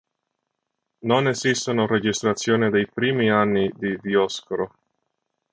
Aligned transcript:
Non 1.03 1.27
esistono 1.27 1.85
registrazioni 1.85 2.71
dei 2.71 2.89
primi 2.91 3.29
anni 3.29 3.71
di 3.77 3.95
Dioscoro. 4.01 4.73